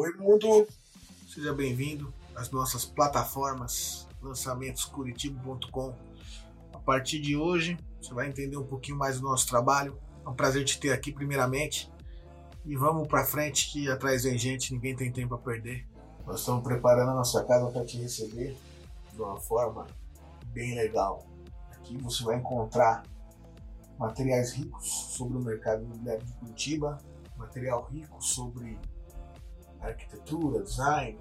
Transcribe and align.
Oi 0.00 0.12
mundo, 0.12 0.64
seja 1.26 1.52
bem-vindo 1.52 2.14
às 2.32 2.52
nossas 2.52 2.84
plataformas 2.84 4.06
lançamentoscuritiba.com. 4.22 5.92
A 6.72 6.78
partir 6.78 7.20
de 7.20 7.36
hoje 7.36 7.76
você 8.00 8.14
vai 8.14 8.28
entender 8.28 8.56
um 8.56 8.64
pouquinho 8.64 8.96
mais 8.96 9.18
do 9.18 9.26
nosso 9.26 9.48
trabalho. 9.48 9.98
É 10.24 10.28
um 10.28 10.34
prazer 10.36 10.64
te 10.64 10.78
ter 10.78 10.92
aqui 10.92 11.10
primeiramente. 11.10 11.92
E 12.64 12.76
vamos 12.76 13.08
para 13.08 13.24
frente 13.24 13.72
que 13.72 13.90
atrás 13.90 14.22
vem 14.22 14.38
gente, 14.38 14.72
ninguém 14.72 14.94
tem 14.94 15.10
tempo 15.10 15.34
a 15.34 15.38
perder. 15.38 15.84
Nós 16.24 16.38
estamos 16.38 16.62
preparando 16.62 17.10
a 17.10 17.14
nossa 17.14 17.44
casa 17.44 17.68
para 17.68 17.84
te 17.84 18.00
receber 18.00 18.56
de 19.12 19.20
uma 19.20 19.40
forma 19.40 19.84
bem 20.52 20.76
legal. 20.76 21.26
Aqui 21.72 21.96
você 21.96 22.22
vai 22.22 22.36
encontrar 22.36 23.02
materiais 23.98 24.52
ricos 24.52 24.86
sobre 25.16 25.36
o 25.36 25.40
mercado 25.40 25.82
imobiliário 25.82 26.24
de 26.24 26.32
Curitiba, 26.34 26.98
material 27.36 27.88
rico 27.90 28.22
sobre 28.22 28.78
arquitetura, 29.80 30.62
design, 30.62 31.18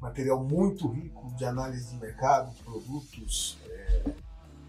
material 0.00 0.42
muito 0.42 0.88
rico 0.88 1.34
de 1.34 1.44
análise 1.44 1.90
de 1.90 1.96
mercado, 1.96 2.52
produtos, 2.64 3.58
é, 3.66 4.10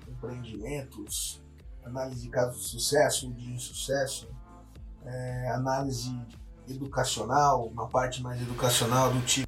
empreendimentos, 0.07 1.41
análise 1.83 2.21
de 2.21 2.29
casos 2.29 2.61
de 2.63 2.67
sucesso, 2.69 3.31
de 3.33 3.51
insucesso, 3.51 4.27
é, 5.05 5.49
análise 5.51 6.13
educacional, 6.67 7.65
uma 7.67 7.87
parte 7.87 8.21
mais 8.21 8.41
educacional 8.41 9.11
do 9.11 9.21
tipo 9.25 9.47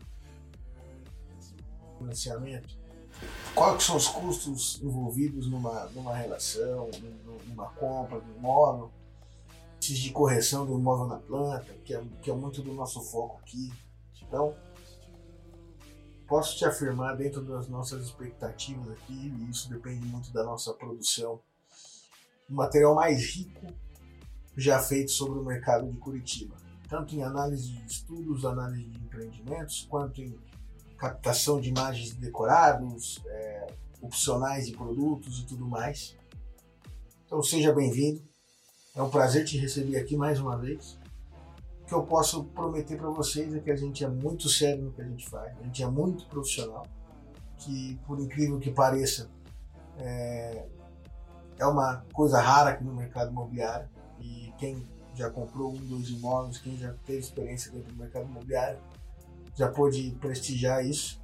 financiamento. 1.98 2.78
Quais 3.54 3.84
são 3.84 3.98
os 3.98 4.08
custos 4.08 4.80
envolvidos 4.82 5.50
numa, 5.50 5.86
numa 5.88 6.16
relação, 6.16 6.90
numa 7.48 7.68
compra 7.72 8.22
de 8.22 8.32
um 8.32 8.48
de 9.98 10.12
correção 10.12 10.66
do 10.66 10.78
imóvel 10.78 11.08
na 11.08 11.18
planta, 11.18 11.74
que 11.84 11.94
é, 11.94 12.04
que 12.22 12.30
é 12.30 12.34
muito 12.34 12.62
do 12.62 12.74
nosso 12.74 13.02
foco 13.02 13.40
aqui. 13.40 13.72
Então, 14.22 14.56
posso 16.28 16.58
te 16.58 16.66
afirmar, 16.66 17.16
dentro 17.18 17.42
das 17.42 17.68
nossas 17.68 18.06
expectativas 18.06 18.90
aqui, 18.92 19.34
e 19.36 19.50
isso 19.50 19.70
depende 19.70 20.06
muito 20.06 20.32
da 20.32 20.44
nossa 20.44 20.74
produção, 20.74 21.40
o 22.50 22.54
material 22.54 22.94
mais 22.94 23.24
rico 23.36 23.74
já 24.56 24.80
feito 24.80 25.12
sobre 25.12 25.40
o 25.40 25.44
mercado 25.44 25.92
de 25.92 25.98
Curitiba, 25.98 26.56
tanto 26.88 27.16
em 27.16 27.24
análise 27.24 27.72
de 27.72 27.86
estudos, 27.86 28.46
análise 28.46 28.84
de 28.84 29.00
empreendimentos, 29.00 29.88
quanto 29.90 30.22
em 30.22 30.38
captação 30.98 31.62
de 31.62 31.70
imagens 31.70 32.10
de 32.10 32.18
decorados, 32.18 33.22
é, 33.26 33.68
opcionais 34.02 34.68
de 34.68 34.74
produtos 34.74 35.40
e 35.40 35.46
tudo 35.46 35.66
mais. 35.66 36.18
Então 37.26 37.42
seja 37.42 37.74
bem-vindo. 37.74 38.29
É 38.96 39.04
um 39.04 39.10
prazer 39.10 39.46
te 39.46 39.58
receber 39.58 39.98
aqui 39.98 40.18
mais 40.18 40.40
uma 40.40 40.58
vez. 40.58 40.98
O 41.84 41.86
que 41.86 41.94
eu 41.94 42.04
posso 42.04 42.44
prometer 42.46 42.98
para 42.98 43.10
vocês 43.10 43.54
é 43.54 43.60
que 43.60 43.70
a 43.70 43.76
gente 43.76 44.04
é 44.04 44.08
muito 44.08 44.50
sério 44.50 44.86
no 44.86 44.92
que 44.92 45.02
a 45.02 45.06
gente 45.06 45.30
faz, 45.30 45.58
a 45.60 45.64
gente 45.64 45.84
é 45.84 45.88
muito 45.88 46.26
profissional, 46.26 46.86
que 47.58 48.00
por 48.06 48.20
incrível 48.20 48.60
que 48.60 48.72
pareça, 48.72 49.30
é, 49.98 50.66
é 51.58 51.66
uma 51.66 52.04
coisa 52.14 52.40
rara 52.40 52.72
aqui 52.72 52.84
no 52.84 52.94
mercado 52.96 53.32
imobiliário 53.32 53.88
e 54.20 54.52
quem 54.58 54.88
já 55.16 55.30
comprou 55.30 55.74
um, 55.74 55.78
dois 55.78 56.10
imóveis, 56.10 56.58
quem 56.58 56.78
já 56.78 56.94
teve 57.06 57.20
experiência 57.20 57.72
dentro 57.72 57.94
do 57.94 58.00
mercado 58.00 58.26
imobiliário, 58.26 58.80
já 59.56 59.70
pôde 59.70 60.12
prestigiar 60.20 60.86
isso. 60.86 61.22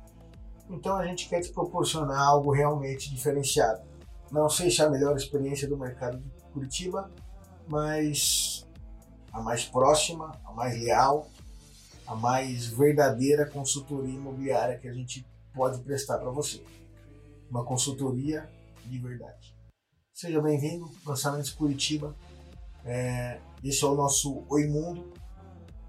Então 0.70 0.96
a 0.98 1.06
gente 1.06 1.30
quer 1.30 1.42
te 1.42 1.52
proporcionar 1.52 2.20
algo 2.20 2.52
realmente 2.52 3.10
diferenciado. 3.10 3.82
Não 4.32 4.50
sei 4.50 4.70
se 4.70 4.82
é 4.82 4.86
a 4.86 4.90
melhor 4.90 5.16
experiência 5.16 5.68
do 5.68 5.78
mercado 5.78 6.18
de 6.18 6.30
Curitiba, 6.52 7.12
mas 7.68 8.66
a 9.32 9.42
mais 9.42 9.66
próxima, 9.66 10.32
a 10.46 10.52
mais 10.52 10.80
leal, 10.82 11.30
a 12.08 12.16
mais 12.16 12.68
verdadeira 12.68 13.50
consultoria 13.50 14.14
imobiliária 14.14 14.78
que 14.78 14.88
a 14.88 14.94
gente 14.94 15.26
pode 15.54 15.80
prestar 15.80 16.18
para 16.20 16.30
você. 16.30 16.64
Uma 17.50 17.64
consultoria 17.64 18.50
de 18.86 19.00
verdade. 19.00 19.56
Seja 20.14 20.42
bem-vindo, 20.42 20.90
Lançamentos 21.06 21.52
Curitiba. 21.52 22.16
É, 22.86 23.40
esse 23.64 23.84
é 23.84 23.88
o 23.88 23.96
nosso 23.96 24.46
Oi 24.50 24.68
Mundo. 24.68 25.12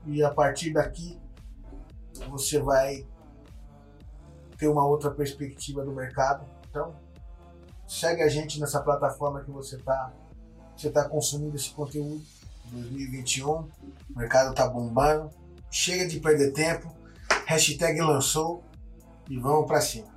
E 0.07 0.23
a 0.23 0.33
partir 0.33 0.73
daqui 0.73 1.19
você 2.29 2.59
vai 2.59 3.07
ter 4.57 4.69
uma 4.69 4.87
outra 4.87 5.11
perspectiva 5.11 5.85
do 5.85 5.93
mercado. 5.93 6.47
Então, 6.69 6.95
segue 7.87 8.23
a 8.23 8.29
gente 8.29 8.59
nessa 8.59 8.83
plataforma 8.83 9.45
que 9.45 9.51
você 9.51 9.77
está 9.77 10.13
você 10.77 10.89
está 10.89 11.09
consumindo 11.09 11.57
esse 11.57 11.71
conteúdo. 11.71 12.23
2021, 12.71 13.51
o 13.51 13.71
mercado 14.15 14.51
está 14.51 14.67
bombando. 14.69 15.31
Chega 15.71 16.07
de 16.07 16.21
perder 16.21 16.53
tempo. 16.53 16.95
Hashtag 17.47 18.01
lançou 18.01 18.63
e 19.29 19.39
vamos 19.39 19.67
para 19.67 19.81
cima. 19.81 20.16